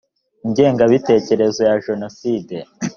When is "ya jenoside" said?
1.69-2.55